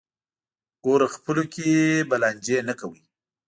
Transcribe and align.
ګوره 0.83 1.07
خپلو 1.15 1.43
کې 1.53 1.65
به 2.09 2.15
لانجې 2.21 2.57
نه 2.67 2.73
کوئ. 2.79 3.01